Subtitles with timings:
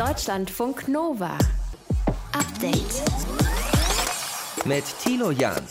[0.00, 1.36] Deutschlandfunk Nova.
[2.32, 3.02] Update.
[4.64, 5.62] Mit Tilo Jan.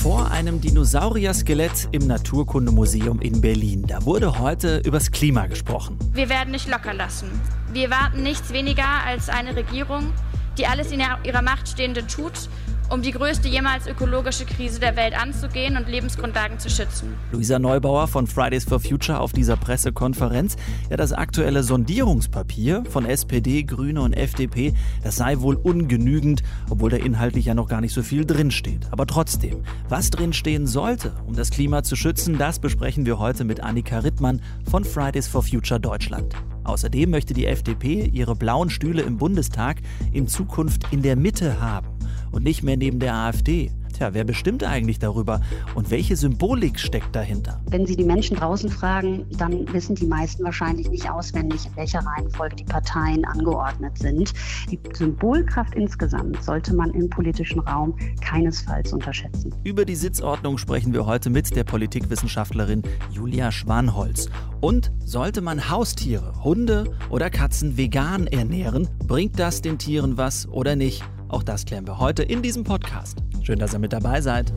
[0.00, 3.84] Vor einem Dinosaurier-Skelett im Naturkundemuseum in Berlin.
[3.84, 5.98] Da wurde heute übers Klima gesprochen.
[6.12, 7.28] Wir werden nicht locker lassen.
[7.72, 10.12] Wir warten nichts weniger als eine Regierung,
[10.56, 12.48] die alles in ihrer Macht Stehende tut,
[12.90, 17.14] um die größte jemals ökologische Krise der Welt anzugehen und Lebensgrundlagen zu schützen.
[17.32, 20.56] Luisa Neubauer von Fridays for Future auf dieser Pressekonferenz.
[20.90, 26.96] Ja, das aktuelle Sondierungspapier von SPD, Grüne und FDP, das sei wohl ungenügend, obwohl da
[26.96, 28.86] inhaltlich ja noch gar nicht so viel drinsteht.
[28.90, 33.60] Aber trotzdem, was drinstehen sollte, um das Klima zu schützen, das besprechen wir heute mit
[33.60, 34.40] Annika Rittmann
[34.70, 36.34] von Fridays for Future Deutschland.
[36.64, 39.78] Außerdem möchte die FDP ihre blauen Stühle im Bundestag
[40.12, 41.88] in Zukunft in der Mitte haben
[42.34, 43.70] und nicht mehr neben der AfD.
[43.94, 45.40] Tja, wer bestimmt eigentlich darüber
[45.76, 47.60] und welche Symbolik steckt dahinter?
[47.70, 52.00] Wenn Sie die Menschen draußen fragen, dann wissen die meisten wahrscheinlich nicht auswendig, in welcher
[52.00, 54.32] Reihenfolge die Parteien angeordnet sind.
[54.68, 59.54] Die Symbolkraft insgesamt sollte man im politischen Raum keinesfalls unterschätzen.
[59.62, 64.28] Über die Sitzordnung sprechen wir heute mit der Politikwissenschaftlerin Julia Schwanholz.
[64.60, 68.88] Und sollte man Haustiere, Hunde oder Katzen vegan ernähren?
[69.06, 71.04] Bringt das den Tieren was oder nicht?
[71.34, 73.18] Auch das klären wir heute in diesem Podcast.
[73.42, 74.52] Schön, dass ihr mit dabei seid.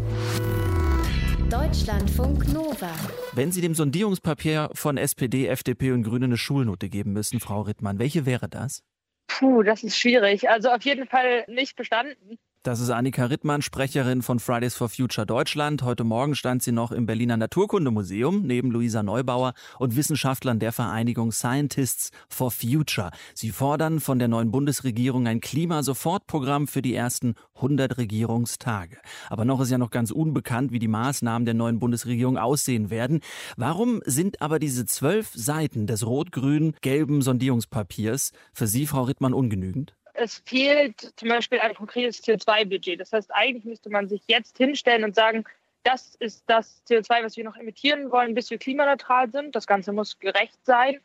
[1.49, 2.91] Deutschlandfunk Nova.
[3.33, 7.97] Wenn Sie dem Sondierungspapier von SPD, FDP und Grüne eine Schulnote geben müssen, Frau Rittmann,
[7.97, 8.83] welche wäre das?
[9.25, 10.51] Puh, das ist schwierig.
[10.51, 12.37] Also auf jeden Fall nicht bestanden.
[12.67, 15.83] Das ist Annika Rittmann, Sprecherin von Fridays for Future Deutschland.
[15.83, 21.31] Heute Morgen stand sie noch im Berliner Naturkundemuseum neben Luisa Neubauer und Wissenschaftlern der Vereinigung
[21.31, 23.11] Scientists for Future.
[23.33, 28.97] Sie fordern von der neuen Bundesregierung ein Klimasofortprogramm für die ersten 100 Regierungstage.
[29.29, 33.21] Aber noch ist ja noch ganz unbekannt, wie die Maßnahmen der neuen Bundesregierung aussehen werden.
[33.55, 39.96] Warum sind aber diese zwölf Seiten des rot-grün-gelben Sondierungspapiers für Sie, Frau Rittmann, ungenügend?
[40.17, 42.99] Es fehlt zum Beispiel ein konkretes CO2-Budget.
[42.99, 45.45] Das heißt, eigentlich müsste man sich jetzt hinstellen und sagen,
[45.83, 49.55] das ist das CO2, was wir noch emittieren wollen, bis wir klimaneutral sind.
[49.55, 50.99] Das Ganze muss gerecht sein.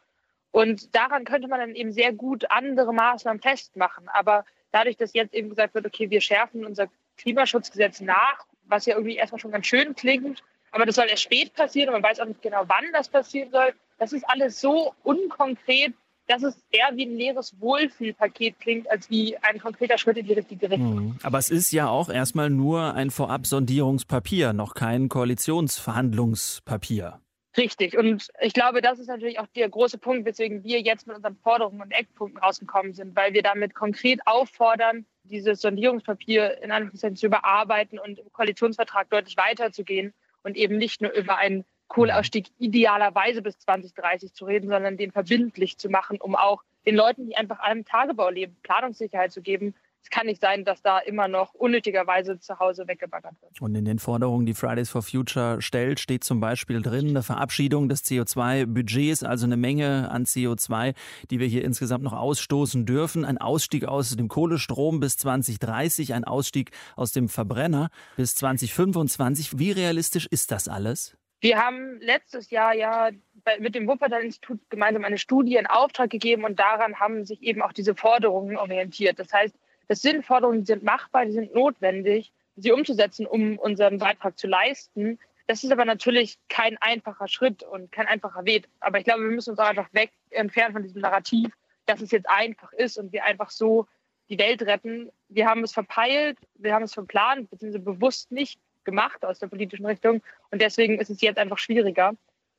[0.50, 4.08] Und daran könnte man dann eben sehr gut andere Maßnahmen festmachen.
[4.08, 8.94] Aber dadurch, dass jetzt eben gesagt wird, okay, wir schärfen unser Klimaschutzgesetz nach, was ja
[8.94, 12.20] irgendwie erstmal schon ganz schön klingt, aber das soll erst spät passieren und man weiß
[12.20, 13.74] auch nicht genau, wann das passieren soll.
[13.98, 15.92] Das ist alles so unkonkret,
[16.26, 20.34] dass es eher wie ein leeres Wohlfühlpaket klingt, als wie ein konkreter Schritt in die
[20.34, 21.06] richtige Richtung.
[21.06, 21.18] Mhm.
[21.22, 27.20] Aber es ist ja auch erstmal nur ein Vorabsondierungspapier, noch kein Koalitionsverhandlungspapier.
[27.56, 27.98] Richtig.
[27.98, 31.36] Und ich glaube, das ist natürlich auch der große Punkt, weswegen wir jetzt mit unseren
[31.36, 37.26] Forderungen und Eckpunkten rausgekommen sind, weil wir damit konkret auffordern, dieses Sondierungspapier in Anführungszeichen zu
[37.26, 43.58] überarbeiten und im Koalitionsvertrag deutlich weiterzugehen und eben nicht nur über ein Kohleausstieg idealerweise bis
[43.58, 47.84] 2030 zu reden, sondern den verbindlich zu machen, um auch den Leuten, die einfach einem
[47.84, 49.74] Tagebau leben, Planungssicherheit zu geben.
[50.02, 53.60] Es kann nicht sein, dass da immer noch unnötigerweise zu Hause weggebaggert wird.
[53.60, 57.90] Und in den Forderungen, die Fridays for Future stellt, steht zum Beispiel drin eine Verabschiedung
[57.90, 60.94] des CO2-Budgets, also eine Menge an CO2,
[61.30, 63.26] die wir hier insgesamt noch ausstoßen dürfen.
[63.26, 69.58] Ein Ausstieg aus dem Kohlestrom bis 2030, ein Ausstieg aus dem Verbrenner bis 2025.
[69.58, 71.18] Wie realistisch ist das alles?
[71.42, 73.10] Wir haben letztes Jahr ja
[73.58, 77.72] mit dem Wuppertal-Institut gemeinsam eine Studie in Auftrag gegeben und daran haben sich eben auch
[77.72, 79.18] diese Forderungen orientiert.
[79.18, 79.56] Das heißt,
[79.88, 84.46] das sind Forderungen, die sind machbar, die sind notwendig, sie umzusetzen, um unseren Beitrag zu
[84.46, 85.18] leisten.
[85.48, 88.68] Das ist aber natürlich kein einfacher Schritt und kein einfacher Weg.
[88.78, 91.52] Aber ich glaube, wir müssen uns auch einfach weg entfernen von diesem Narrativ,
[91.86, 93.88] dass es jetzt einfach ist und wir einfach so
[94.28, 95.10] die Welt retten.
[95.28, 99.86] Wir haben es verpeilt, wir haben es verplant, beziehungsweise bewusst nicht gemacht aus der politischen
[99.86, 100.22] Richtung.
[100.50, 102.12] Und deswegen ist es jetzt einfach schwieriger.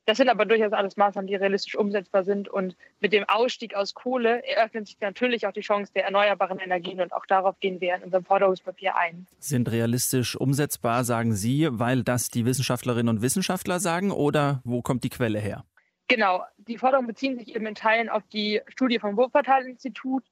[0.06, 2.48] Das sind aber durchaus alles Maßnahmen, die realistisch umsetzbar sind.
[2.48, 7.00] Und mit dem Ausstieg aus Kohle eröffnet sich natürlich auch die Chance der erneuerbaren Energien.
[7.00, 9.26] Und auch darauf gehen wir in unserem Forderungspapier ein.
[9.38, 14.10] Sind realistisch umsetzbar, sagen Sie, weil das die Wissenschaftlerinnen und Wissenschaftler sagen?
[14.10, 15.64] Oder wo kommt die Quelle her?
[16.08, 16.44] Genau.
[16.58, 20.24] Die Forderungen beziehen sich eben in Teilen auf die Studie vom Wuppertal-Institut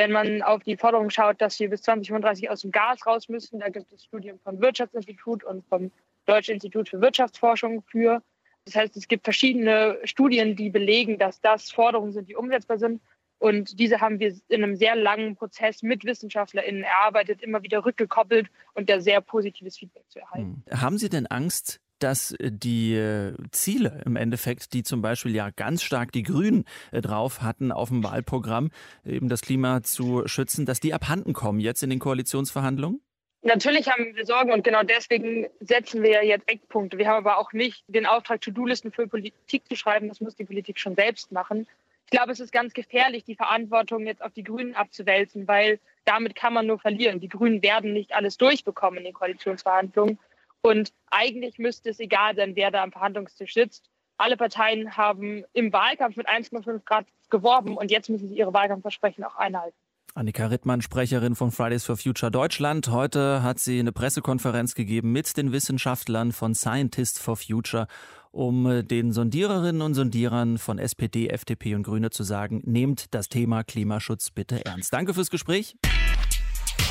[0.00, 3.60] wenn man auf die Forderung schaut, dass wir bis 2035 aus dem Gas raus müssen,
[3.60, 5.92] da gibt es Studien vom Wirtschaftsinstitut und vom
[6.24, 8.22] Deutschen Institut für Wirtschaftsforschung für.
[8.64, 13.02] Das heißt, es gibt verschiedene Studien, die belegen, dass das Forderungen sind, die umsetzbar sind.
[13.38, 18.48] Und diese haben wir in einem sehr langen Prozess mit WissenschaftlerInnen erarbeitet, immer wieder rückgekoppelt
[18.72, 20.62] und da sehr positives Feedback zu erhalten.
[20.66, 20.80] Hm.
[20.80, 25.50] Haben Sie denn Angst, dass äh, die äh, Ziele im Endeffekt, die zum Beispiel ja
[25.50, 28.70] ganz stark die Grünen äh, drauf hatten auf dem Wahlprogramm,
[29.04, 33.00] eben das Klima zu schützen, dass die abhanden kommen jetzt in den Koalitionsverhandlungen?
[33.42, 36.98] Natürlich haben wir Sorgen und genau deswegen setzen wir jetzt Eckpunkte.
[36.98, 40.08] Wir haben aber auch nicht den Auftrag, To-Do-Listen für Politik zu schreiben.
[40.08, 41.66] Das muss die Politik schon selbst machen.
[42.04, 46.34] Ich glaube, es ist ganz gefährlich, die Verantwortung jetzt auf die Grünen abzuwälzen, weil damit
[46.34, 47.20] kann man nur verlieren.
[47.20, 50.18] Die Grünen werden nicht alles durchbekommen in den Koalitionsverhandlungen.
[50.62, 53.90] Und eigentlich müsste es egal sein, wer da am Verhandlungstisch sitzt.
[54.18, 59.24] Alle Parteien haben im Wahlkampf mit 1,5 Grad geworben und jetzt müssen sie ihre Wahlkampfversprechen
[59.24, 59.76] auch einhalten.
[60.14, 62.88] Annika Rittmann, Sprecherin von Fridays for Future Deutschland.
[62.88, 67.86] Heute hat sie eine Pressekonferenz gegeben mit den Wissenschaftlern von Scientists for Future,
[68.32, 73.62] um den Sondiererinnen und Sondierern von SPD, FDP und Grüne zu sagen, nehmt das Thema
[73.62, 74.92] Klimaschutz bitte ernst.
[74.92, 75.76] Danke fürs Gespräch.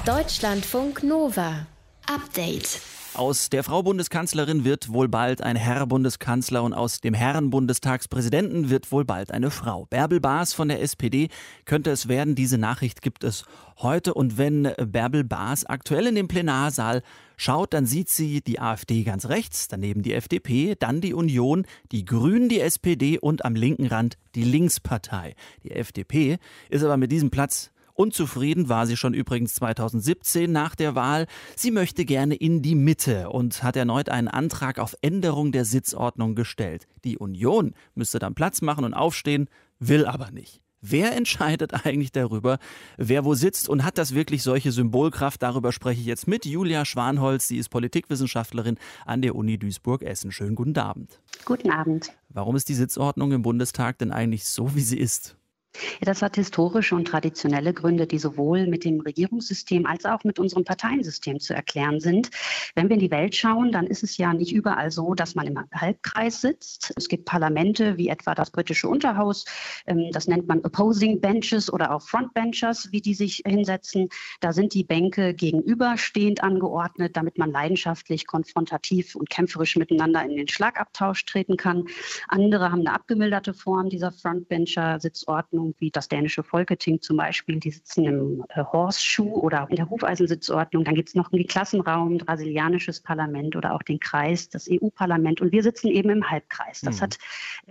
[0.06, 1.68] Deutschlandfunk Nova.
[2.10, 2.82] Update.
[3.14, 8.72] Aus der Frau Bundeskanzlerin wird wohl bald ein Herr Bundeskanzler und aus dem Herrn Bundestagspräsidenten
[8.72, 9.86] wird wohl bald eine Frau.
[9.86, 11.30] Bärbel Baas von der SPD
[11.66, 12.34] könnte es werden.
[12.34, 13.46] Diese Nachricht gibt es
[13.78, 14.16] heute.
[14.16, 17.04] Und wenn Bärbel Baas aktuell in dem Plenarsaal
[17.38, 22.06] schaut, dann sieht sie die AfD ganz rechts, daneben die FDP, dann die Union, die
[22.06, 25.36] Grünen, die SPD und am linken Rand die Linkspartei.
[25.64, 26.40] Die FDP
[26.70, 27.70] ist aber mit diesem Platz
[28.00, 31.28] Unzufrieden war sie schon übrigens 2017 nach der Wahl.
[31.58, 36.34] Sie möchte gerne in die Mitte und hat erneut einen Antrag auf Änderung der Sitzordnung
[36.34, 36.88] gestellt.
[37.04, 39.50] Die Union müsste dann Platz machen und aufstehen,
[39.80, 40.62] will aber nicht.
[40.80, 42.60] Wer entscheidet eigentlich darüber,
[42.96, 45.44] wer wo sitzt und hat das wirklich solche Symbolkraft?
[45.44, 47.50] Darüber spreche ich jetzt mit Julia Schwanholz.
[47.50, 50.32] Sie ist Politikwissenschaftlerin an der Uni Duisburg-Essen.
[50.32, 51.20] Schönen guten Abend.
[51.44, 52.14] Guten Abend.
[52.30, 55.36] Warum ist die Sitzordnung im Bundestag denn eigentlich so, wie sie ist?
[55.76, 60.40] Ja, das hat historische und traditionelle Gründe, die sowohl mit dem Regierungssystem als auch mit
[60.40, 62.32] unserem Parteiensystem zu erklären sind.
[62.74, 65.46] Wenn wir in die Welt schauen, dann ist es ja nicht überall so, dass man
[65.46, 66.92] im Halbkreis sitzt.
[66.96, 69.46] Es gibt Parlamente wie etwa das britische Unterhaus,
[69.86, 74.10] ähm, das nennt man Opposing Benches oder auch Frontbenchers, wie die sich hinsetzen.
[74.40, 80.48] Da sind die Bänke gegenüberstehend angeordnet, damit man leidenschaftlich, konfrontativ und kämpferisch miteinander in den
[80.48, 81.86] Schlagabtausch treten kann.
[82.28, 87.72] Andere haben eine abgemilderte Form dieser Frontbencher-Sitzordnung Sitzordnung wie das dänische Folketing zum Beispiel, die
[87.72, 90.84] sitzen im äh, Horseshoe oder in der Hufeisensitzordnung.
[90.84, 95.42] Dann gibt es noch den Klassenraum, brasilianisches Parlament oder auch den Kreis, das EU-Parlament.
[95.42, 96.82] Und wir sitzen eben im Halbkreis.
[96.82, 97.02] Das mhm.
[97.02, 97.18] hat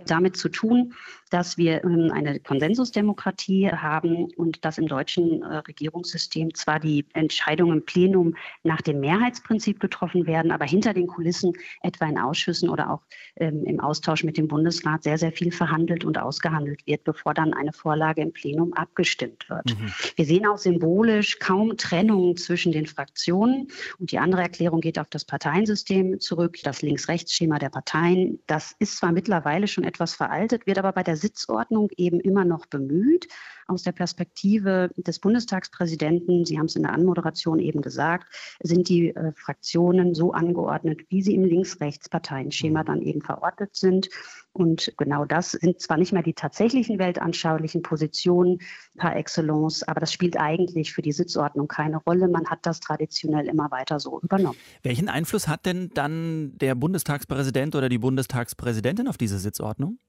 [0.05, 0.93] damit zu tun,
[1.29, 7.79] dass wir ähm, eine Konsensusdemokratie haben und dass im deutschen äh, Regierungssystem zwar die Entscheidungen
[7.79, 12.91] im Plenum nach dem Mehrheitsprinzip getroffen werden, aber hinter den Kulissen, etwa in Ausschüssen oder
[12.91, 13.01] auch
[13.35, 17.53] ähm, im Austausch mit dem Bundesrat, sehr, sehr viel verhandelt und ausgehandelt wird, bevor dann
[17.53, 19.77] eine Vorlage im Plenum abgestimmt wird.
[19.77, 19.93] Mhm.
[20.15, 23.67] Wir sehen auch symbolisch kaum Trennung zwischen den Fraktionen.
[23.99, 28.39] Und die andere Erklärung geht auf das Parteiensystem zurück, das Links-Rechts-Schema der Parteien.
[28.47, 32.65] Das ist zwar mittlerweile schon etwas veraltet, wird aber bei der Sitzordnung eben immer noch
[32.65, 33.27] bemüht
[33.69, 39.15] aus der Perspektive des Bundestagspräsidenten, Sie haben es in der Anmoderation eben gesagt, sind die
[39.15, 42.85] äh, Fraktionen so angeordnet, wie sie im Links-Rechts-Parteienschema mhm.
[42.85, 44.09] dann eben verortet sind.
[44.51, 48.59] Und genau das sind zwar nicht mehr die tatsächlichen weltanschaulichen Positionen
[48.97, 52.27] par excellence, aber das spielt eigentlich für die Sitzordnung keine Rolle.
[52.27, 54.57] Man hat das traditionell immer weiter so übernommen.
[54.81, 59.99] Welchen Einfluss hat denn dann der Bundestagspräsident oder die Bundestagspräsidentin auf diese Sitzordnung?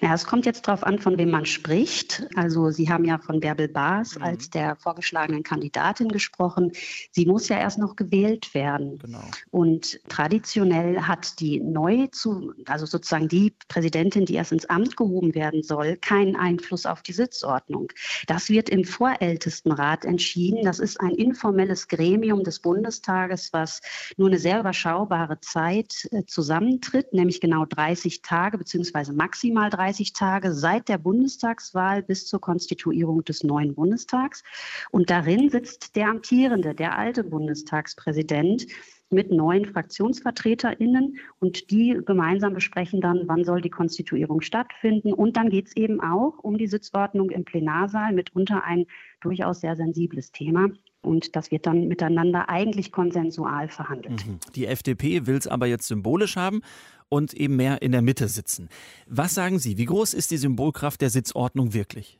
[0.00, 2.26] Ja, es kommt jetzt darauf an, von wem man spricht.
[2.34, 4.22] Also Sie haben ja von Bärbel Baas mhm.
[4.22, 6.72] als der vorgeschlagenen Kandidatin gesprochen.
[7.10, 8.98] Sie muss ja erst noch gewählt werden.
[8.98, 9.24] Genau.
[9.50, 15.34] Und traditionell hat die neu zu, also sozusagen die Präsidentin, die erst ins Amt gehoben
[15.34, 17.92] werden soll, keinen Einfluss auf die Sitzordnung.
[18.26, 20.64] Das wird im Vorältestenrat entschieden.
[20.64, 23.80] Das ist ein informelles Gremium des Bundestages, was
[24.16, 30.12] nur eine sehr überschaubare Zeit äh, zusammentritt, nämlich genau 30 Tage beziehungsweise maximal maximal 30
[30.12, 34.42] Tage seit der Bundestagswahl bis zur Konstituierung des neuen Bundestags.
[34.90, 38.66] Und darin sitzt der amtierende, der alte Bundestagspräsident
[39.10, 45.14] mit neuen FraktionsvertreterInnen und die gemeinsam besprechen dann, wann soll die Konstituierung stattfinden.
[45.14, 48.86] Und dann geht es eben auch um die Sitzordnung im Plenarsaal, mitunter ein
[49.20, 50.68] durchaus sehr sensibles Thema.
[51.00, 54.26] Und das wird dann miteinander eigentlich konsensual verhandelt.
[54.26, 54.38] Mhm.
[54.54, 56.62] Die FDP will es aber jetzt symbolisch haben
[57.08, 58.68] und eben mehr in der Mitte sitzen.
[59.06, 62.18] Was sagen Sie, wie groß ist die Symbolkraft der Sitzordnung wirklich?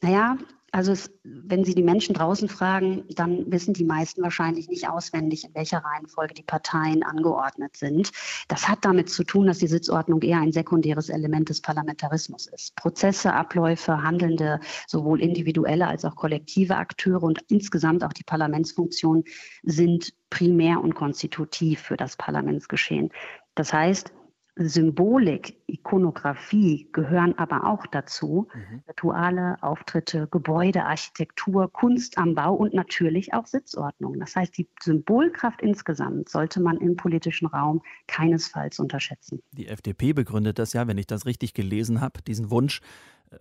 [0.00, 0.36] Naja,
[0.72, 5.44] also es, wenn Sie die Menschen draußen fragen, dann wissen die meisten wahrscheinlich nicht auswendig,
[5.44, 8.10] in welcher Reihenfolge die Parteien angeordnet sind.
[8.48, 12.74] Das hat damit zu tun, dass die Sitzordnung eher ein sekundäres Element des Parlamentarismus ist.
[12.76, 19.24] Prozesse, Abläufe, handelnde sowohl individuelle als auch kollektive Akteure und insgesamt auch die Parlamentsfunktion
[19.62, 23.10] sind primär und konstitutiv für das Parlamentsgeschehen.
[23.54, 24.14] Das heißt,
[24.56, 28.48] Symbolik, Ikonografie gehören aber auch dazu.
[28.54, 28.82] Mhm.
[28.86, 34.20] Rituale, Auftritte, Gebäude, Architektur, Kunst am Bau und natürlich auch Sitzordnung.
[34.20, 39.40] Das heißt, die Symbolkraft insgesamt sollte man im politischen Raum keinesfalls unterschätzen.
[39.52, 42.80] Die FDP begründet das ja, wenn ich das richtig gelesen habe, diesen Wunsch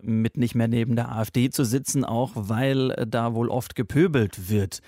[0.01, 4.79] mit nicht mehr neben der AfD zu sitzen, auch weil da wohl oft gepöbelt wird.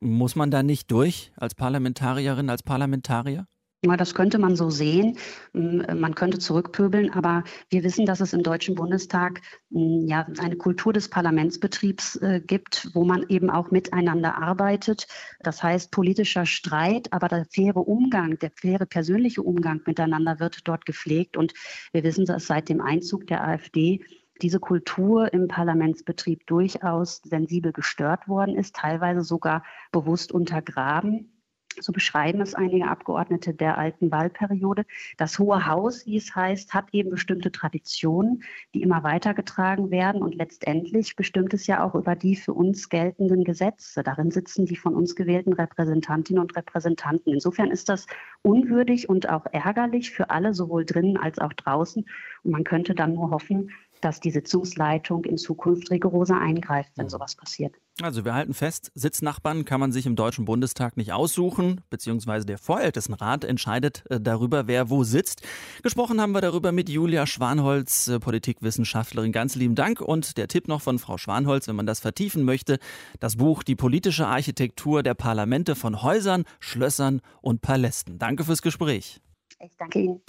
[0.00, 3.46] Muss man da nicht durch als Parlamentarierin, als Parlamentarier?
[3.82, 5.18] Das könnte man so sehen.
[5.52, 11.08] Man könnte zurückpöbeln, aber wir wissen, dass es im Deutschen Bundestag ja eine Kultur des
[11.08, 15.06] Parlamentsbetriebs äh, gibt, wo man eben auch miteinander arbeitet.
[15.40, 20.84] Das heißt, politischer Streit, aber der faire Umgang, der faire persönliche Umgang miteinander wird dort
[20.84, 21.36] gepflegt.
[21.36, 21.54] Und
[21.92, 24.04] wir wissen, dass seit dem Einzug der AfD
[24.42, 31.37] diese Kultur im Parlamentsbetrieb durchaus sensibel gestört worden ist, teilweise sogar bewusst untergraben.
[31.80, 34.84] So beschreiben es einige Abgeordnete der alten Wahlperiode.
[35.16, 38.42] Das Hohe Haus, wie es heißt, hat eben bestimmte Traditionen,
[38.74, 40.22] die immer weitergetragen werden.
[40.22, 44.02] Und letztendlich bestimmt es ja auch über die für uns geltenden Gesetze.
[44.02, 47.32] Darin sitzen die von uns gewählten Repräsentantinnen und Repräsentanten.
[47.32, 48.06] Insofern ist das
[48.42, 52.04] unwürdig und auch ärgerlich für alle, sowohl drinnen als auch draußen.
[52.42, 53.70] Und man könnte dann nur hoffen,
[54.00, 57.10] dass die Sitzungsleitung in Zukunft rigoroser eingreift, wenn mhm.
[57.10, 57.74] sowas passiert.
[58.00, 62.58] Also wir halten fest, Sitznachbarn kann man sich im Deutschen Bundestag nicht aussuchen, beziehungsweise der
[62.58, 65.42] Vorältestenrat entscheidet äh, darüber, wer wo sitzt.
[65.82, 69.32] Gesprochen haben wir darüber mit Julia Schwanholz, äh, Politikwissenschaftlerin.
[69.32, 72.78] Ganz lieben Dank und der Tipp noch von Frau Schwanholz, wenn man das vertiefen möchte,
[73.18, 78.18] das Buch Die politische Architektur der Parlamente von Häusern, Schlössern und Palästen.
[78.18, 79.20] Danke fürs Gespräch.
[79.60, 80.20] Ich danke Ihnen.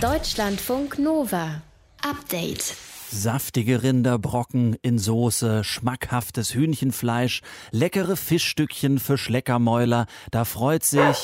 [0.00, 1.62] Deutschlandfunk Nova.
[2.02, 2.74] Update.
[3.10, 7.40] Saftige Rinderbrocken in Soße, schmackhaftes Hühnchenfleisch,
[7.70, 11.16] leckere Fischstückchen für Schleckermäuler, da freut sich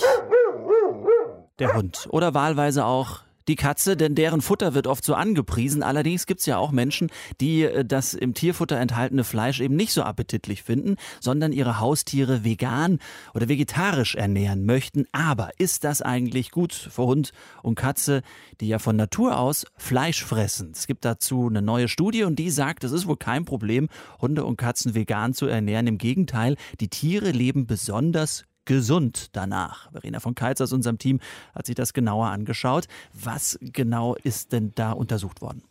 [1.59, 2.07] der Hund.
[2.11, 5.83] Oder wahlweise auch die Katze, denn deren Futter wird oft so angepriesen.
[5.83, 7.11] Allerdings gibt es ja auch Menschen,
[7.41, 12.45] die äh, das im Tierfutter enthaltene Fleisch eben nicht so appetitlich finden, sondern ihre Haustiere
[12.45, 12.99] vegan
[13.35, 15.07] oder vegetarisch ernähren möchten.
[15.13, 17.33] Aber ist das eigentlich gut für Hund
[17.63, 18.23] und Katze,
[18.61, 20.73] die ja von Natur aus Fleisch fressen?
[20.75, 23.89] Es gibt dazu eine neue Studie und die sagt, es ist wohl kein Problem,
[24.21, 25.87] Hunde und Katzen vegan zu ernähren.
[25.87, 29.91] Im Gegenteil, die Tiere leben besonders gesund danach.
[29.93, 31.21] Verena von Keitz aus unserem Team
[31.55, 32.87] hat sich das genauer angeschaut.
[33.13, 35.63] Was genau ist denn da untersucht worden?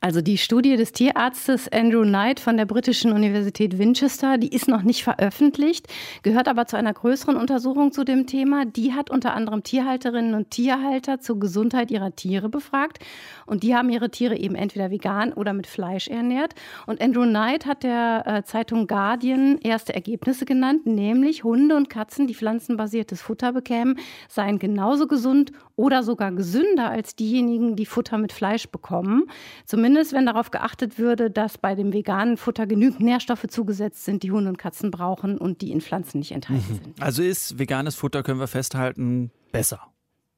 [0.00, 4.82] Also die Studie des Tierarztes Andrew Knight von der britischen Universität Winchester, die ist noch
[4.82, 5.86] nicht veröffentlicht,
[6.22, 8.64] gehört aber zu einer größeren Untersuchung zu dem Thema.
[8.64, 12.98] Die hat unter anderem Tierhalterinnen und Tierhalter zur Gesundheit ihrer Tiere befragt
[13.46, 16.54] und die haben ihre Tiere eben entweder vegan oder mit Fleisch ernährt.
[16.86, 22.26] Und Andrew Knight hat der äh, Zeitung Guardian erste Ergebnisse genannt, nämlich Hunde und Katzen,
[22.26, 28.32] die pflanzenbasiertes Futter bekämen, seien genauso gesund oder sogar gesünder als diejenigen, die Futter mit
[28.32, 29.24] Fleisch bekommen.
[29.64, 34.30] Zumindest wenn darauf geachtet würde, dass bei dem veganen Futter genügend Nährstoffe zugesetzt sind, die
[34.30, 36.74] Hunde und Katzen brauchen und die in Pflanzen nicht enthalten mhm.
[36.74, 37.02] sind.
[37.02, 39.80] Also ist veganes Futter, können wir festhalten, besser.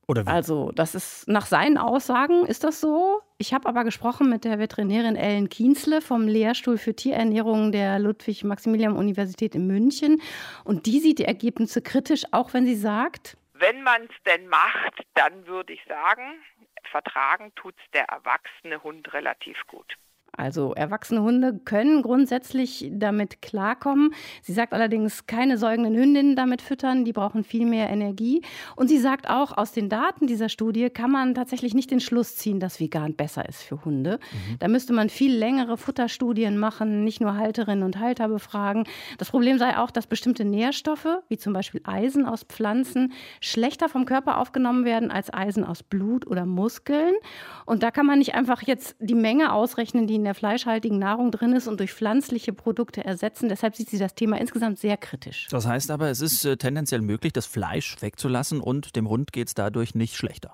[0.07, 0.31] Oder wie?
[0.31, 3.21] Also, das ist nach seinen Aussagen ist das so.
[3.37, 9.55] Ich habe aber gesprochen mit der Veterinärin Ellen Kienzle vom Lehrstuhl für Tierernährung der Ludwig-Maximilian-Universität
[9.55, 10.23] in München.
[10.65, 15.05] Und die sieht die Ergebnisse kritisch, auch wenn sie sagt, wenn man es denn macht,
[15.15, 16.23] dann würde ich sagen,
[16.91, 19.97] vertragen tut es der erwachsene Hund relativ gut.
[20.39, 24.15] Also erwachsene Hunde können grundsätzlich damit klarkommen.
[24.43, 28.43] Sie sagt allerdings, keine säugenden Hündinnen damit füttern, die brauchen viel mehr Energie.
[28.77, 32.37] Und sie sagt auch, aus den Daten dieser Studie kann man tatsächlich nicht den Schluss
[32.37, 34.21] ziehen, dass vegan besser ist für Hunde.
[34.31, 34.59] Mhm.
[34.61, 38.85] Da müsste man viel längere Futterstudien machen, nicht nur Halterinnen und Halter befragen.
[39.19, 44.05] Das Problem sei auch, dass bestimmte Nährstoffe, wie zum Beispiel Eisen aus Pflanzen, schlechter vom
[44.05, 47.15] Körper aufgenommen werden als Eisen aus Blut oder Muskeln.
[47.67, 51.31] Und da kann man nicht einfach jetzt die Menge ausrechnen, die in der fleischhaltigen Nahrung
[51.31, 53.49] drin ist und durch pflanzliche Produkte ersetzen.
[53.49, 55.47] Deshalb sieht sie das Thema insgesamt sehr kritisch.
[55.51, 59.49] Das heißt aber, es ist äh, tendenziell möglich, das Fleisch wegzulassen und dem Hund geht
[59.49, 60.53] es dadurch nicht schlechter.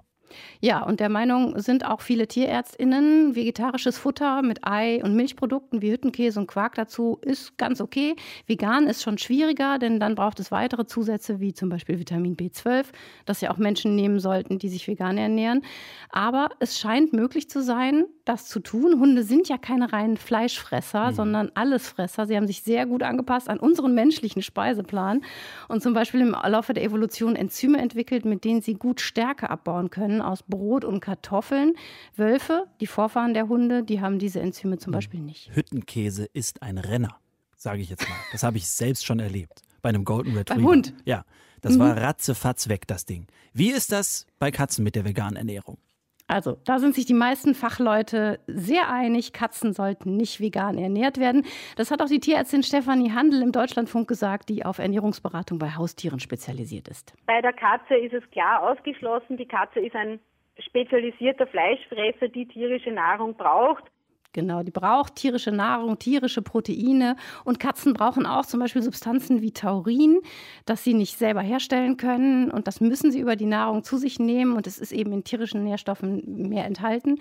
[0.60, 5.90] Ja, und der Meinung sind auch viele TierärztInnen, vegetarisches Futter mit Ei und Milchprodukten wie
[5.90, 8.14] Hüttenkäse und Quark dazu ist ganz okay.
[8.46, 12.86] Vegan ist schon schwieriger, denn dann braucht es weitere Zusätze wie zum Beispiel Vitamin B12,
[13.26, 15.62] das ja auch Menschen nehmen sollten, die sich vegan ernähren.
[16.10, 18.98] Aber es scheint möglich zu sein, das zu tun.
[18.98, 21.14] Hunde sind ja keine reinen Fleischfresser, mhm.
[21.14, 22.26] sondern Allesfresser.
[22.26, 25.22] Sie haben sich sehr gut angepasst an unseren menschlichen Speiseplan
[25.68, 29.90] und zum Beispiel im Laufe der Evolution Enzyme entwickelt, mit denen sie gut Stärke abbauen
[29.90, 31.74] können aus Brot und Kartoffeln.
[32.16, 34.98] Wölfe, die Vorfahren der Hunde, die haben diese Enzyme zum hm.
[34.98, 35.54] Beispiel nicht.
[35.54, 37.16] Hüttenkäse ist ein Renner,
[37.56, 38.16] sage ich jetzt mal.
[38.32, 39.62] Das habe ich selbst schon erlebt.
[39.82, 40.60] Bei einem Golden Retriever.
[40.60, 40.94] Beim Hund?
[41.04, 41.24] Ja,
[41.60, 41.80] das mhm.
[41.80, 43.26] war ratzefatz weg, das Ding.
[43.52, 45.78] Wie ist das bei Katzen mit der veganen Ernährung?
[46.26, 51.44] Also, da sind sich die meisten Fachleute sehr einig, Katzen sollten nicht vegan ernährt werden.
[51.76, 56.20] Das hat auch die Tierärztin Stefanie Handel im Deutschlandfunk gesagt, die auf Ernährungsberatung bei Haustieren
[56.20, 57.14] spezialisiert ist.
[57.26, 60.18] Bei der Katze ist es klar ausgeschlossen, die Katze ist ein
[60.58, 63.84] spezialisierter Fleischfresser, die tierische Nahrung braucht.
[64.34, 67.14] Genau, die braucht tierische Nahrung, tierische Proteine
[67.44, 70.18] und Katzen brauchen auch zum Beispiel Substanzen wie Taurin,
[70.66, 74.18] das sie nicht selber herstellen können und das müssen sie über die Nahrung zu sich
[74.18, 77.10] nehmen und es ist eben in tierischen Nährstoffen mehr enthalten.
[77.10, 77.18] Mhm.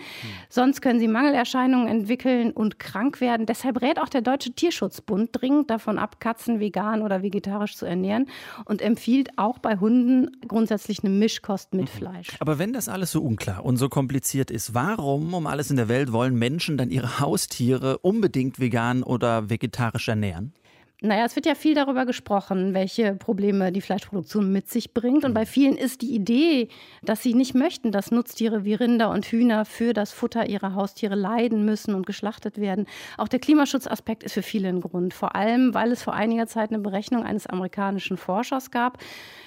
[0.50, 3.46] Sonst können sie Mangelerscheinungen entwickeln und krank werden.
[3.46, 8.26] Deshalb rät auch der Deutsche Tierschutzbund dringend davon ab, Katzen vegan oder vegetarisch zu ernähren
[8.66, 11.98] und empfiehlt auch bei Hunden grundsätzlich eine Mischkost mit mhm.
[12.00, 12.30] Fleisch.
[12.40, 15.90] Aber wenn das alles so unklar und so kompliziert ist, warum um alles in der
[15.90, 20.54] Welt wollen Menschen dann ihre ihre Haustiere unbedingt vegan oder vegetarisch ernähren?
[21.02, 25.26] Naja, es wird ja viel darüber gesprochen, welche Probleme die Fleischproduktion mit sich bringt.
[25.26, 25.36] Und mhm.
[25.36, 26.70] bei vielen ist die Idee,
[27.02, 31.16] dass sie nicht möchten, dass Nutztiere wie Rinder und Hühner für das Futter ihrer Haustiere
[31.16, 32.86] leiden müssen und geschlachtet werden.
[33.18, 35.14] Auch der Klimaschutzaspekt ist für viele ein Grund.
[35.14, 38.98] Vor allem, weil es vor einiger Zeit eine Berechnung eines amerikanischen Forschers gab,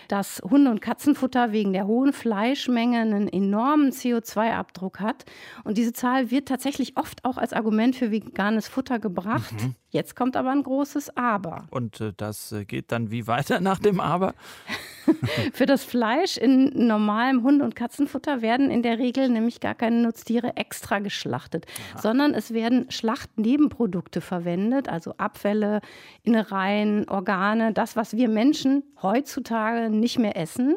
[0.08, 5.24] dass Hunde- und Katzenfutter wegen der hohen Fleischmenge einen enormen CO2-Abdruck hat.
[5.64, 9.52] Und diese Zahl wird tatsächlich oft auch als Argument für veganes Futter gebracht.
[9.52, 9.74] Mhm.
[9.90, 11.66] Jetzt kommt aber ein großes Aber.
[11.70, 14.34] Und äh, das äh, geht dann wie weiter nach dem Aber?
[15.52, 20.02] Für das Fleisch in normalem Hund- und Katzenfutter werden in der Regel nämlich gar keine
[20.02, 22.02] Nutztiere extra geschlachtet, Aha.
[22.02, 25.80] sondern es werden Schlachtnebenprodukte verwendet, also Abfälle,
[26.24, 30.76] Innereien, Organe, das, was wir Menschen heutzutage nicht mehr essen.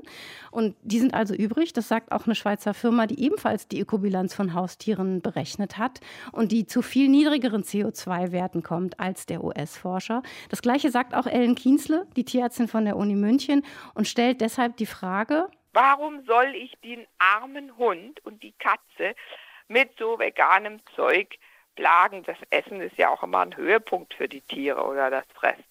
[0.51, 1.73] Und die sind also übrig.
[1.73, 5.99] Das sagt auch eine Schweizer Firma, die ebenfalls die Ökobilanz von Haustieren berechnet hat
[6.31, 10.23] und die zu viel niedrigeren CO2-Werten kommt als der US-Forscher.
[10.49, 14.77] Das gleiche sagt auch Ellen Kienzle, die Tierärztin von der Uni München, und stellt deshalb
[14.77, 19.15] die Frage, warum soll ich den armen Hund und die Katze
[19.67, 21.37] mit so veganem Zeug
[21.75, 22.23] plagen?
[22.23, 25.63] Das Essen ist ja auch immer ein Höhepunkt für die Tiere oder das Fressen.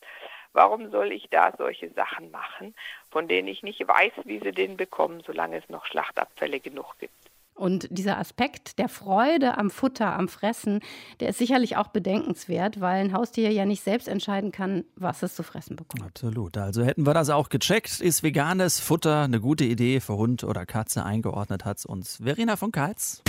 [0.52, 2.74] Warum soll ich da solche Sachen machen,
[3.10, 7.14] von denen ich nicht weiß, wie sie den bekommen, solange es noch Schlachtabfälle genug gibt?
[7.58, 10.80] Und dieser Aspekt der Freude am Futter, am Fressen,
[11.18, 15.34] der ist sicherlich auch bedenkenswert, weil ein Haustier ja nicht selbst entscheiden kann, was es
[15.34, 16.04] zu fressen bekommt.
[16.04, 16.56] Absolut.
[16.56, 18.00] Also hätten wir das auch gecheckt.
[18.00, 21.04] Ist veganes Futter eine gute Idee für Hund oder Katze?
[21.04, 23.22] Eingeordnet hat es uns Verena von Kaltz.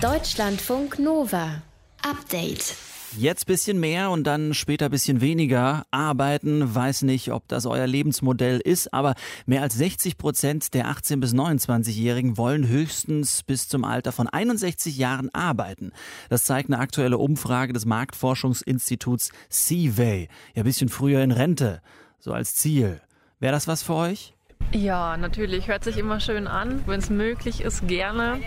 [0.00, 1.60] Deutschlandfunk Nova.
[2.02, 2.74] Update.
[3.16, 5.84] Jetzt bisschen mehr und dann später bisschen weniger.
[5.90, 9.14] Arbeiten, weiß nicht, ob das euer Lebensmodell ist, aber
[9.46, 14.96] mehr als 60 Prozent der 18- bis 29-Jährigen wollen höchstens bis zum Alter von 61
[14.96, 15.92] Jahren arbeiten.
[16.28, 20.28] Das zeigt eine aktuelle Umfrage des Marktforschungsinstituts Seaway.
[20.54, 21.82] Ja, bisschen früher in Rente.
[22.20, 23.00] So als Ziel.
[23.40, 24.34] Wäre das was für euch?
[24.72, 25.66] Ja, natürlich.
[25.66, 26.82] Hört sich immer schön an.
[26.86, 28.38] Wenn es möglich ist, gerne.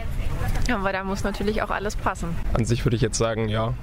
[0.71, 2.29] Aber da muss natürlich auch alles passen.
[2.53, 3.73] An sich würde ich jetzt sagen, ja,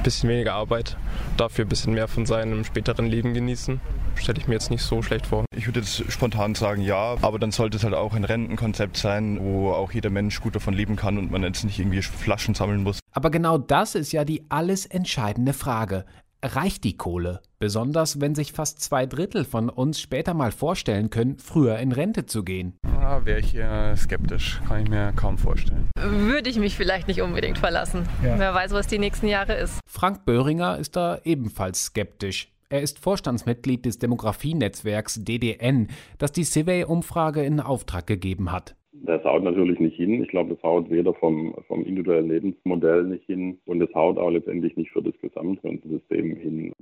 [0.00, 0.96] ein bisschen weniger Arbeit,
[1.36, 3.80] dafür ein bisschen mehr von seinem späteren Leben genießen.
[4.16, 5.44] Stelle ich mir jetzt nicht so schlecht vor.
[5.54, 9.38] Ich würde jetzt spontan sagen ja, aber dann sollte es halt auch ein Rentenkonzept sein,
[9.40, 12.82] wo auch jeder Mensch gut davon leben kann und man jetzt nicht irgendwie Flaschen sammeln
[12.82, 13.00] muss.
[13.12, 16.06] Aber genau das ist ja die alles entscheidende Frage
[16.42, 17.40] reicht die Kohle.
[17.58, 22.26] Besonders wenn sich fast zwei Drittel von uns später mal vorstellen können, früher in Rente
[22.26, 22.74] zu gehen.
[22.86, 25.90] Ah, Wäre ich eher skeptisch, kann ich mir kaum vorstellen.
[25.98, 28.08] Würde ich mich vielleicht nicht unbedingt verlassen.
[28.24, 28.38] Ja.
[28.38, 29.80] Wer weiß, was die nächsten Jahre ist.
[29.88, 32.48] Frank Böhringer ist da ebenfalls skeptisch.
[32.72, 38.76] Er ist Vorstandsmitglied des Demografienetzwerks DDN, das die Survey-Umfrage in Auftrag gegeben hat.
[38.92, 40.20] Das haut natürlich nicht hin.
[40.22, 44.30] Ich glaube, das haut weder vom, vom individuellen Lebensmodell nicht hin und es haut auch
[44.30, 46.72] letztendlich nicht für das Gesamtrentensystem hin.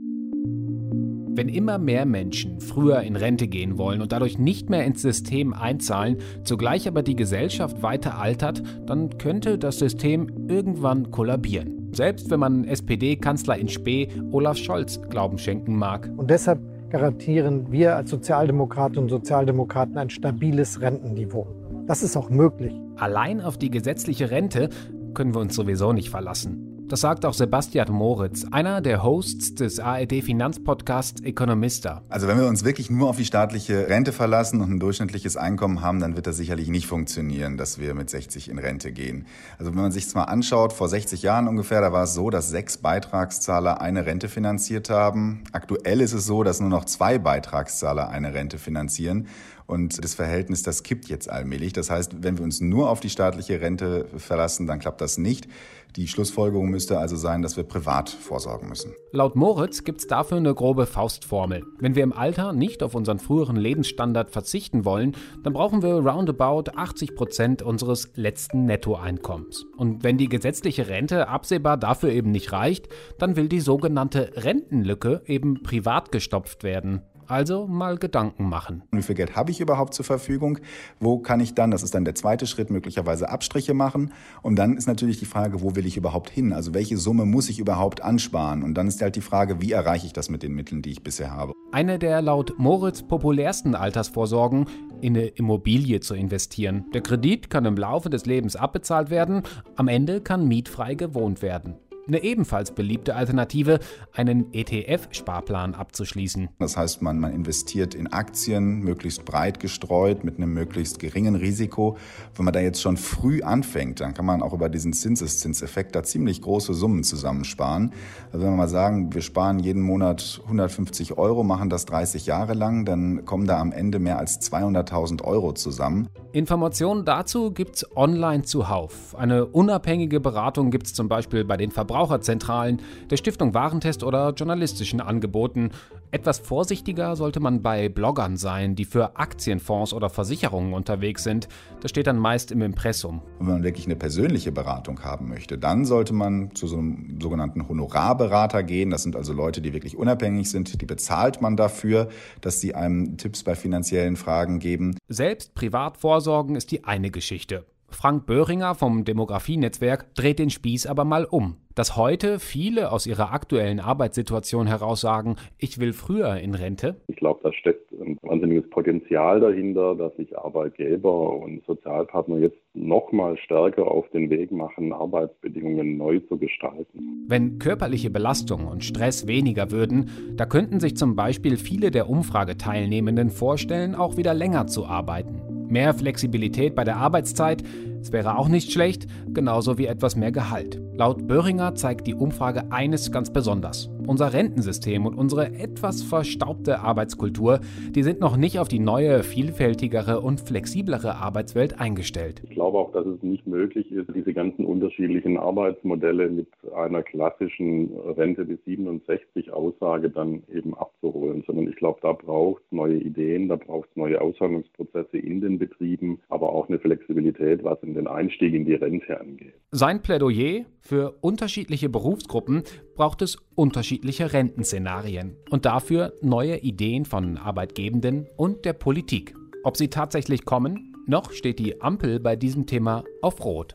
[1.37, 5.53] Wenn immer mehr Menschen früher in Rente gehen wollen und dadurch nicht mehr ins System
[5.53, 11.91] einzahlen, zugleich aber die Gesellschaft weiter altert, dann könnte das System irgendwann kollabieren.
[11.93, 16.11] Selbst wenn man SPD-Kanzler in Spee Olaf Scholz Glauben schenken mag.
[16.17, 16.59] Und deshalb
[16.91, 21.47] garantieren wir als Sozialdemokratinnen und Sozialdemokraten ein stabiles Rentenniveau.
[21.89, 22.75] Das ist auch möglich.
[22.97, 24.69] Allein auf die gesetzliche Rente
[25.15, 26.85] können wir uns sowieso nicht verlassen.
[26.87, 32.03] Das sagt auch Sebastian Moritz, einer der Hosts des ARD Finanzpodcasts Economista.
[32.11, 35.81] Also wenn wir uns wirklich nur auf die staatliche Rente verlassen und ein durchschnittliches Einkommen
[35.81, 39.27] haben, dann wird das sicherlich nicht funktionieren, dass wir mit 60 in Rente gehen.
[39.59, 42.51] Also wenn man sich mal anschaut, vor 60 Jahren ungefähr, da war es so, dass
[42.51, 45.43] sechs Beitragszahler eine Rente finanziert haben.
[45.53, 49.27] Aktuell ist es so, dass nur noch zwei Beitragszahler eine Rente finanzieren.
[49.69, 51.75] Und das Verhältnis, das kippt jetzt allmählich.
[51.75, 55.47] Das heißt, wenn wir uns nur auf die staatliche Rente verlassen, dann klappt das nicht.
[55.95, 58.95] Die Schlussfolgerung müsste also sein, dass wir privat vorsorgen müssen.
[59.13, 61.65] Laut Moritz gibt es dafür eine grobe Faustformel.
[61.81, 66.71] Wenn wir im Alter nicht auf unseren früheren Lebensstandard verzichten wollen, dann brauchen wir roundabout
[66.75, 69.67] 80 Prozent unseres letzten Nettoeinkommens.
[69.77, 75.21] Und wenn die gesetzliche Rente absehbar dafür eben nicht reicht, dann will die sogenannte Rentenlücke
[75.27, 77.03] eben privat gestopft werden.
[77.29, 78.83] Also mal Gedanken machen.
[78.91, 80.59] Wie viel Geld habe ich überhaupt zur Verfügung?
[80.99, 84.13] Wo kann ich dann, das ist dann der zweite Schritt, möglicherweise Abstriche machen?
[84.41, 86.55] Und dann ist natürlich die Frage, wo will ich überhaupt hin?
[86.55, 88.63] Also welche Summe muss ich überhaupt ansparen?
[88.63, 91.03] Und dann ist halt die Frage, wie erreiche ich das mit den Mitteln, die ich
[91.03, 91.53] bisher habe?
[91.71, 94.67] Eine der laut Moritz populärsten Altersvorsorgen,
[95.03, 96.87] in eine Immobilie zu investieren.
[96.95, 99.43] Der Kredit kann im Laufe des Lebens abbezahlt werden,
[99.77, 101.77] am Ende kann mietfrei gewohnt werden.
[102.09, 103.81] Eine ebenfalls beliebte Alternative,
[104.15, 106.49] einen ETF-Sparplan abzuschließen.
[106.59, 111.99] Das heißt, man, man investiert in Aktien, möglichst breit gestreut, mit einem möglichst geringen Risiko.
[112.35, 116.03] Wenn man da jetzt schon früh anfängt, dann kann man auch über diesen Zinseszinseffekt da
[116.03, 117.93] ziemlich große Summen zusammensparen.
[118.33, 122.55] Also wenn wir mal sagen, wir sparen jeden Monat 150 Euro, machen das 30 Jahre
[122.55, 126.09] lang, dann kommen da am Ende mehr als 200.000 Euro zusammen.
[126.33, 129.15] Informationen dazu gibt's online zuhauf.
[129.15, 132.81] Eine unabhängige Beratung gibt's zum Beispiel bei den Verbrauchern Verbraucherzentralen,
[133.11, 135.71] der Stiftung Warentest oder journalistischen Angeboten.
[136.13, 141.49] Etwas vorsichtiger sollte man bei Bloggern sein, die für Aktienfonds oder Versicherungen unterwegs sind.
[141.81, 143.21] Das steht dann meist im Impressum.
[143.41, 147.69] Wenn man wirklich eine persönliche Beratung haben möchte, dann sollte man zu so einem sogenannten
[147.69, 148.91] Honorarberater gehen.
[148.91, 150.81] Das sind also Leute, die wirklich unabhängig sind.
[150.81, 152.09] Die bezahlt man dafür,
[152.41, 154.97] dass sie einem Tipps bei finanziellen Fragen geben.
[155.09, 157.65] Selbst privat vorsorgen ist die eine Geschichte.
[157.91, 161.57] Frank Böhringer vom Demografienetzwerk dreht den Spieß aber mal um.
[161.79, 166.97] Dass heute viele aus ihrer aktuellen Arbeitssituation heraus sagen, ich will früher in Rente?
[167.07, 173.13] Ich glaube, da steckt ein wahnsinniges Potenzial dahinter, dass sich Arbeitgeber und Sozialpartner jetzt noch
[173.13, 177.25] mal stärker auf den Weg machen, Arbeitsbedingungen neu zu gestalten.
[177.29, 183.31] Wenn körperliche Belastung und Stress weniger würden, da könnten sich zum Beispiel viele der Umfrageteilnehmenden
[183.31, 185.43] vorstellen, auch wieder länger zu arbeiten.
[185.69, 187.63] Mehr Flexibilität bei der Arbeitszeit,
[188.01, 190.81] es wäre auch nicht schlecht, genauso wie etwas mehr Gehalt.
[190.95, 193.91] Laut Böhringer zeigt die Umfrage eines ganz besonders.
[194.09, 200.23] Unser Rentensystem und unsere etwas verstaubte Arbeitskultur, die sind noch nicht auf die neue, vielfältigere
[200.23, 202.41] und flexiblere Arbeitswelt eingestellt.
[202.45, 207.91] Ich glaube auch, dass es nicht möglich ist, diese ganzen unterschiedlichen Arbeitsmodelle mit einer klassischen
[208.17, 213.51] Rente bis 67 Aussage dann eben abzuholen, sondern ich glaube, da braucht es neue Ideen,
[213.51, 218.07] da braucht es neue Aushandlungsprozesse in den Betrieben, aber auch eine Flexibilität, was in den
[218.07, 219.53] Einstieg in die Rente angeht.
[219.71, 222.63] Sein Plädoyer für unterschiedliche Berufsgruppen
[222.97, 229.35] braucht es unterschiedliche Rentenszenarien und dafür neue Ideen von Arbeitgebenden und der Politik.
[229.65, 233.75] Ob sie tatsächlich kommen, noch steht die Ampel bei diesem Thema auf Rot.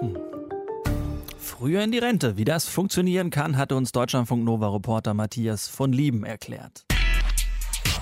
[0.00, 0.16] Hm.
[1.36, 2.36] Früher in die Rente.
[2.36, 6.84] Wie das funktionieren kann, hatte uns Deutschlandfunk Nova Reporter Matthias von Lieben erklärt.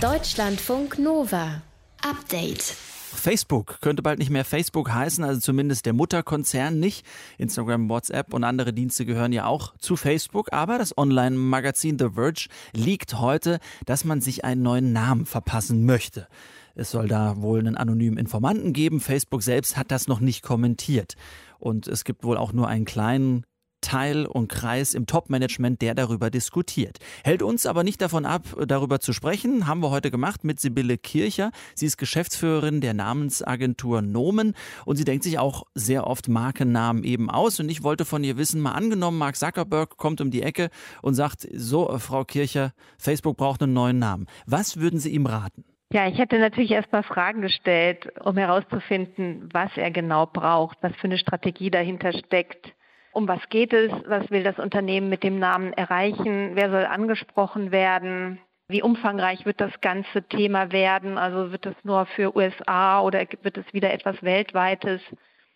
[0.00, 1.62] Deutschlandfunk Nova.
[2.02, 2.76] Update.
[3.14, 7.07] Facebook könnte bald nicht mehr Facebook heißen, also zumindest der Mutterkonzern nicht.
[7.38, 12.48] Instagram, WhatsApp und andere Dienste gehören ja auch zu Facebook, aber das Online-Magazin The Verge
[12.72, 16.29] liegt heute, dass man sich einen neuen Namen verpassen möchte.
[16.74, 19.00] Es soll da wohl einen anonymen Informanten geben.
[19.00, 21.14] Facebook selbst hat das noch nicht kommentiert.
[21.59, 23.44] Und es gibt wohl auch nur einen kleinen
[23.85, 26.99] Teil und Kreis im Top-Management, der darüber diskutiert.
[27.23, 29.66] Hält uns aber nicht davon ab, darüber zu sprechen.
[29.66, 31.51] Haben wir heute gemacht mit Sibylle Kircher.
[31.75, 34.55] Sie ist Geschäftsführerin der Namensagentur Nomen
[34.87, 37.61] und sie denkt sich auch sehr oft Markennamen eben aus.
[37.61, 40.70] Und ich wollte von ihr wissen, mal angenommen, Mark Zuckerberg kommt um die Ecke
[41.03, 44.27] und sagt, so, Frau Kircher, Facebook braucht einen neuen Namen.
[44.47, 45.64] Was würden Sie ihm raten?
[45.92, 50.92] Ja, ich hätte natürlich erst mal Fragen gestellt, um herauszufinden, was er genau braucht, was
[50.97, 52.73] für eine Strategie dahinter steckt
[53.14, 53.92] um was geht es?
[54.07, 56.53] Was will das Unternehmen mit dem Namen erreichen?
[56.55, 58.40] Wer soll angesprochen werden?
[58.66, 61.16] Wie umfangreich wird das ganze Thema werden?
[61.16, 65.00] Also wird es nur für USA oder wird es wieder etwas Weltweites?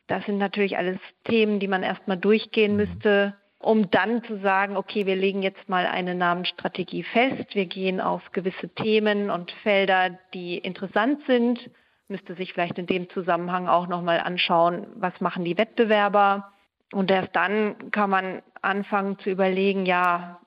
[0.06, 5.06] Das sind natürlich alles Themen, die man erstmal durchgehen müsste, um dann zu sagen, okay,
[5.06, 7.54] wir legen jetzt mal eine Namensstrategie fest.
[7.54, 11.70] Wir gehen auf gewisse Themen und Felder, die interessant sind.
[12.08, 16.52] Müsste sich vielleicht in dem Zusammenhang auch nochmal anschauen, was machen die Wettbewerber?
[16.92, 20.40] Und erst dann kann man anfangen zu überlegen, ja,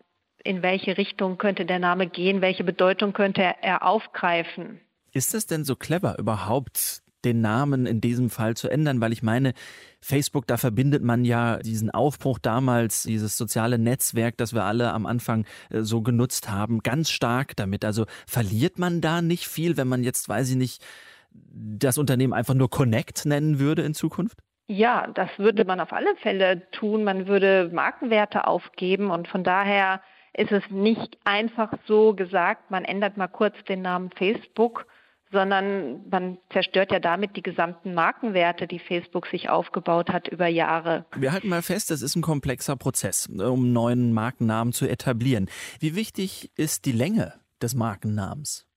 [0.44, 4.80] in welche Richtung könnte der Name gehen, welche Bedeutung könnte er aufgreifen.
[5.12, 9.02] Ist es denn so clever überhaupt, den Namen in diesem Fall zu ändern?
[9.02, 9.54] Weil ich meine,
[10.00, 15.06] Facebook, da verbindet man ja diesen Aufbruch damals, dieses soziale Netzwerk, das wir alle am
[15.06, 17.86] Anfang äh, so genutzt haben, ganz stark damit.
[17.86, 20.84] Also verliert man da nicht viel, wenn man jetzt, weiß ich nicht,
[21.32, 24.40] das Unternehmen einfach nur Connect nennen würde in Zukunft?
[24.68, 27.04] Ja, das würde man auf alle Fälle tun.
[27.04, 30.02] Man würde Markenwerte aufgeben und von daher
[30.34, 34.86] ist es nicht einfach so gesagt, man ändert mal kurz den Namen Facebook,
[35.32, 41.06] sondern man zerstört ja damit die gesamten Markenwerte, die Facebook sich aufgebaut hat über Jahre.
[41.16, 45.50] Wir halten mal fest, das ist ein komplexer Prozess, um neuen Markennamen zu etablieren.
[45.80, 48.68] Wie wichtig ist die Länge des Markennamens?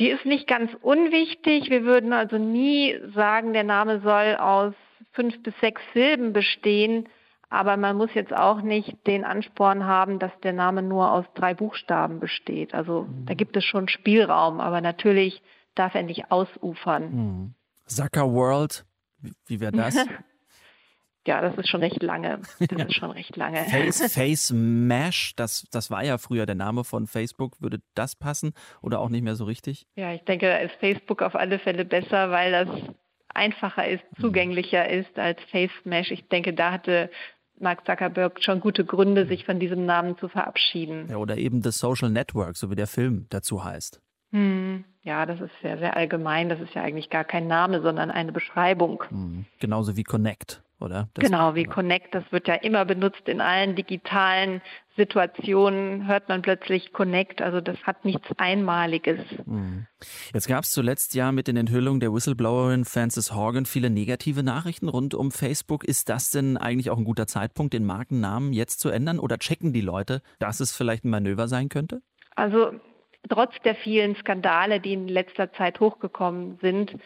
[0.00, 1.70] Die ist nicht ganz unwichtig.
[1.70, 4.74] Wir würden also nie sagen, der Name soll aus
[5.12, 7.08] fünf bis sechs Silben bestehen.
[7.50, 11.52] Aber man muss jetzt auch nicht den Ansporn haben, dass der Name nur aus drei
[11.52, 12.72] Buchstaben besteht.
[12.72, 13.26] Also mhm.
[13.26, 15.42] da gibt es schon Spielraum, aber natürlich
[15.74, 17.14] darf er nicht ausufern.
[17.14, 17.54] Mhm.
[17.86, 18.86] Zucker World,
[19.46, 19.94] wie wäre das?
[21.26, 22.40] ja, das ist schon recht lange.
[22.58, 22.84] Das ja.
[22.86, 23.58] ist schon recht lange.
[23.64, 27.60] Face, Face Mash, das, das war ja früher der Name von Facebook.
[27.60, 29.86] Würde das passen oder auch nicht mehr so richtig?
[29.94, 32.68] Ja, ich denke, da ist Facebook auf alle Fälle besser, weil das
[33.34, 34.20] einfacher ist, mhm.
[34.20, 36.10] zugänglicher ist als Face Mesh.
[36.10, 37.10] Ich denke, da hatte
[37.58, 41.06] Mark Zuckerberg schon gute Gründe, sich von diesem Namen zu verabschieden.
[41.08, 44.00] Ja, oder eben das Social Network, so wie der Film dazu heißt.
[44.32, 46.48] Hm, ja, das ist sehr, sehr allgemein.
[46.48, 49.04] Das ist ja eigentlich gar kein Name, sondern eine Beschreibung.
[49.08, 51.08] Hm, genauso wie Connect oder?
[51.14, 54.60] Das genau, wie Connect, das wird ja immer benutzt in allen digitalen
[54.96, 59.20] Situationen, hört man plötzlich Connect, also das hat nichts Einmaliges.
[59.46, 59.86] Mhm.
[60.34, 64.88] Jetzt gab es zuletzt ja mit den Enthüllungen der Whistleblowerin Frances Horgan viele negative Nachrichten
[64.88, 65.84] rund um Facebook.
[65.84, 69.72] Ist das denn eigentlich auch ein guter Zeitpunkt, den Markennamen jetzt zu ändern oder checken
[69.72, 72.02] die Leute, dass es vielleicht ein Manöver sein könnte?
[72.34, 72.72] Also
[73.28, 76.96] trotz der vielen Skandale, die in letzter Zeit hochgekommen sind,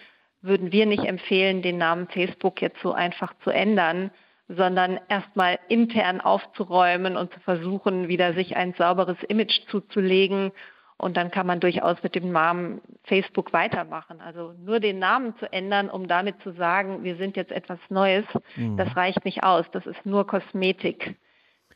[0.46, 4.10] würden wir nicht empfehlen, den Namen Facebook jetzt so einfach zu ändern,
[4.48, 10.52] sondern erstmal intern aufzuräumen und zu versuchen, wieder sich ein sauberes Image zuzulegen.
[10.98, 14.20] Und dann kann man durchaus mit dem Namen Facebook weitermachen.
[14.20, 18.24] Also nur den Namen zu ändern, um damit zu sagen, wir sind jetzt etwas Neues,
[18.54, 18.76] mhm.
[18.78, 19.66] das reicht nicht aus.
[19.72, 21.16] Das ist nur Kosmetik.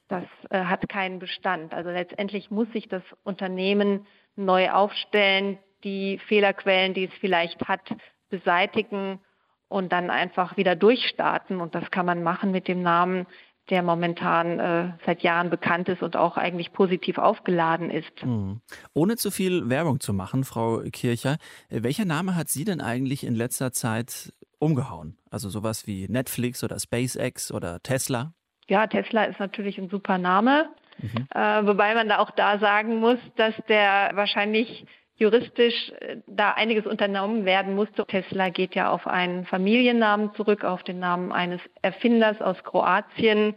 [0.09, 1.75] Das äh, hat keinen Bestand.
[1.75, 4.07] Also letztendlich muss sich das Unternehmen
[4.37, 7.95] neu aufstellen, die Fehlerquellen, die es vielleicht hat,
[8.31, 9.21] beseitigen
[9.69, 11.61] und dann einfach wieder durchstarten.
[11.61, 13.27] Und das kann man machen mit dem Namen,
[13.71, 18.25] der momentan äh, seit Jahren bekannt ist und auch eigentlich positiv aufgeladen ist.
[18.25, 18.61] Mhm.
[18.95, 21.37] Ohne zu viel Werbung zu machen, Frau Kircher,
[21.69, 25.16] äh, welcher Name hat Sie denn eigentlich in letzter Zeit umgehauen?
[25.31, 28.33] Also sowas wie Netflix oder SpaceX oder Tesla?
[28.69, 30.69] Ja, Tesla ist natürlich ein super Name.
[30.99, 31.29] Mhm.
[31.35, 34.85] Äh, wobei man da auch da sagen muss, dass der wahrscheinlich
[35.21, 38.05] juristisch äh, da einiges unternommen werden musste.
[38.07, 43.55] Tesla geht ja auf einen Familiennamen zurück, auf den Namen eines Erfinders aus Kroatien.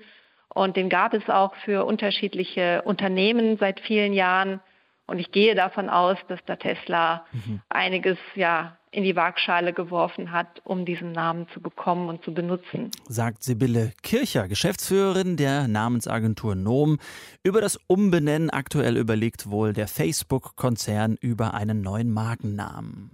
[0.54, 4.60] Und den gab es auch für unterschiedliche Unternehmen seit vielen Jahren.
[5.08, 7.62] Und ich gehe davon aus, dass da Tesla mhm.
[7.70, 12.92] einiges ja in die Waagschale geworfen hat, um diesen Namen zu bekommen und zu benutzen.
[13.08, 17.00] Sagt Sibylle Kircher, Geschäftsführerin der Namensagentur Nom.
[17.42, 23.12] Über das Umbenennen aktuell überlegt wohl der Facebook-Konzern über einen neuen Markennamen.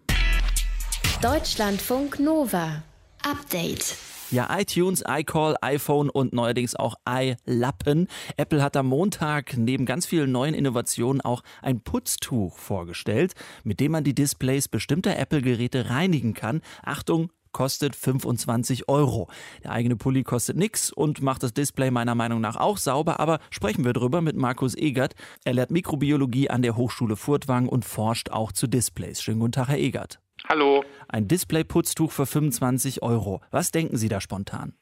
[1.22, 2.84] Deutschlandfunk Nova.
[3.24, 4.09] Update.
[4.32, 8.08] Ja, iTunes, iCall, iPhone und neuerdings auch iLappen.
[8.38, 13.92] Apple hat am Montag neben ganz vielen neuen Innovationen auch ein Putztuch vorgestellt, mit dem
[13.92, 16.62] man die Displays bestimmter Apple-Geräte reinigen kann.
[16.84, 19.30] Achtung, kostet 25 Euro.
[19.64, 23.40] Der eigene Pulli kostet nichts und macht das Display meiner Meinung nach auch sauber, aber
[23.50, 25.16] sprechen wir drüber mit Markus Egert.
[25.44, 29.24] Er lehrt Mikrobiologie an der Hochschule Furtwangen und forscht auch zu Displays.
[29.24, 30.20] Schönen guten Tag, Herr Egert.
[30.48, 30.84] Hallo.
[31.08, 33.42] Ein Displayputztuch für 25 Euro.
[33.52, 34.74] Was denken Sie da spontan?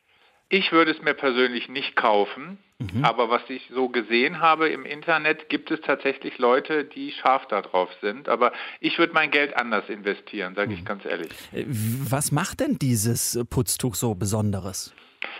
[0.49, 3.03] Ich würde es mir persönlich nicht kaufen, mhm.
[3.03, 7.89] aber was ich so gesehen habe im Internet, gibt es tatsächlich Leute, die scharf darauf
[8.01, 8.29] sind.
[8.29, 10.75] Aber ich würde mein Geld anders investieren, sage mhm.
[10.75, 11.31] ich ganz ehrlich.
[11.51, 14.93] Äh, was macht denn dieses Putztuch so Besonderes?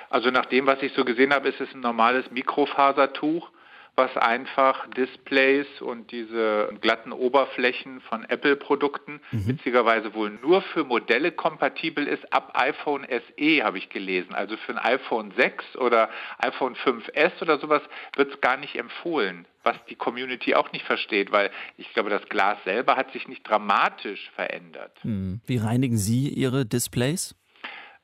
[0.09, 3.49] Also nach dem, was ich so gesehen habe, ist es ein normales Mikrofasertuch
[3.97, 9.47] was einfach Displays und diese glatten Oberflächen von Apple-Produkten mhm.
[9.47, 14.35] witzigerweise wohl nur für Modelle kompatibel ist ab iPhone SE, habe ich gelesen.
[14.35, 17.81] Also für ein iPhone 6 oder iPhone 5S oder sowas
[18.15, 22.29] wird es gar nicht empfohlen, was die Community auch nicht versteht, weil ich glaube, das
[22.29, 24.93] Glas selber hat sich nicht dramatisch verändert.
[25.03, 25.41] Mhm.
[25.47, 27.35] Wie reinigen Sie Ihre Displays?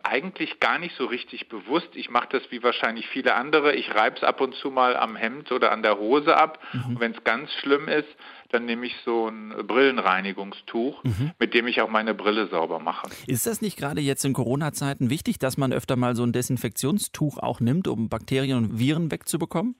[0.03, 1.89] Eigentlich gar nicht so richtig bewusst.
[1.95, 3.73] Ich mache das wie wahrscheinlich viele andere.
[3.73, 6.59] Ich reibe es ab und zu mal am Hemd oder an der Hose ab.
[6.73, 6.85] Mhm.
[6.85, 8.09] Und wenn es ganz schlimm ist,
[8.51, 11.31] dann nehme ich so ein Brillenreinigungstuch, mhm.
[11.39, 13.09] mit dem ich auch meine Brille sauber mache.
[13.25, 17.37] Ist das nicht gerade jetzt in Corona-Zeiten wichtig, dass man öfter mal so ein Desinfektionstuch
[17.39, 19.75] auch nimmt, um Bakterien und Viren wegzubekommen?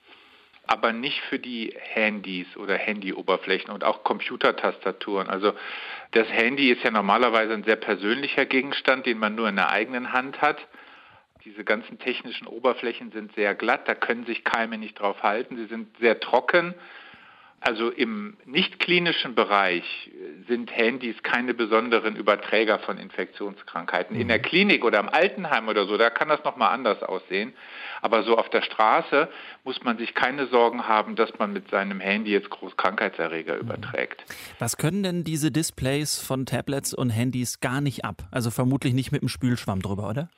[0.65, 5.30] Aber nicht für die Handys oder Handyoberflächen und auch Computertastaturen.
[5.30, 5.54] Also
[6.12, 10.13] das Handy ist ja normalerweise ein sehr persönlicher Gegenstand, den man nur in der eigenen
[10.13, 10.58] Hand hat.
[11.43, 15.65] Diese ganzen technischen Oberflächen sind sehr glatt, da können sich Keime nicht drauf halten, sie
[15.65, 16.73] sind sehr trocken.
[17.65, 19.86] Also im nicht klinischen Bereich
[20.49, 24.17] sind Handys keine besonderen Überträger von Infektionskrankheiten.
[24.17, 24.41] In der mhm.
[24.41, 27.54] Klinik oder im Altenheim oder so, da kann das nochmal anders aussehen.
[28.02, 29.30] Aber so auf der Straße
[29.63, 33.62] muss man sich keine Sorgen haben, dass man mit seinem Handy jetzt groß Krankheitserreger mhm.
[33.62, 34.26] überträgt.
[34.60, 38.23] Was können denn diese Displays von Tablets und Handys gar nicht ab?
[38.30, 40.30] Also vermutlich nicht mit dem Spülschwamm drüber, oder?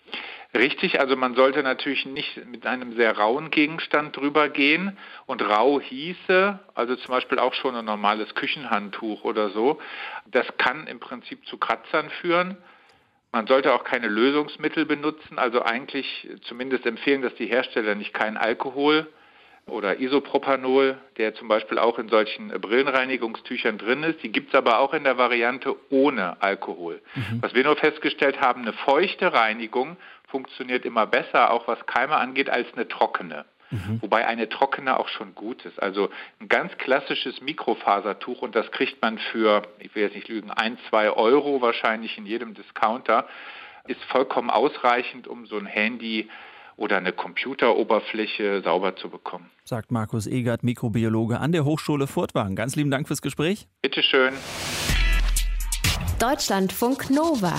[0.56, 4.98] Richtig, also man sollte natürlich nicht mit einem sehr rauen Gegenstand drüber gehen.
[5.26, 9.82] Und rau hieße, also zum Beispiel auch schon ein normales Küchenhandtuch oder so,
[10.28, 12.56] das kann im Prinzip zu Kratzern führen.
[13.34, 18.38] Man sollte auch keine Lösungsmittel benutzen, also eigentlich zumindest empfehlen, dass die Hersteller nicht kein
[18.38, 19.08] Alkohol
[19.68, 24.22] oder Isopropanol, der zum Beispiel auch in solchen Brillenreinigungstüchern drin ist.
[24.22, 27.02] Die gibt es aber auch in der Variante ohne Alkohol.
[27.16, 27.42] Mhm.
[27.42, 29.98] Was wir nur festgestellt haben, eine feuchte Reinigung
[30.28, 33.46] funktioniert immer besser, auch was Keime angeht, als eine trockene.
[33.72, 34.02] Mhm.
[34.02, 35.82] Wobei eine trockene auch schon gut ist.
[35.82, 40.52] Also ein ganz klassisches Mikrofasertuch und das kriegt man für, ich will jetzt nicht lügen,
[40.52, 43.28] ein, zwei Euro wahrscheinlich in jedem Discounter,
[43.88, 46.30] ist vollkommen ausreichend, um so ein Handy
[46.78, 49.50] oder eine Computeroberfläche sauber zu bekommen.
[49.64, 52.56] Sagt Markus Egert, Mikrobiologe an der Hochschule Furtwangen.
[52.56, 53.68] Ganz lieben Dank fürs Gespräch.
[53.82, 54.34] Bitteschön.
[56.20, 57.54] Deutschlandfunk Nova.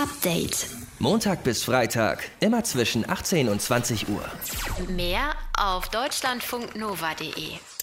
[0.00, 0.68] Update.
[1.00, 4.24] Montag bis Freitag, immer zwischen 18 und 20 Uhr.
[4.88, 7.77] Mehr auf deutschlandfunknova.de.